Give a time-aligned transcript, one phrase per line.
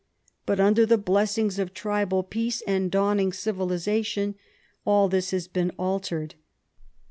[0.47, 4.33] But under the blessings of tribal peace and dawning civilisation,
[4.83, 6.33] all this has been altered.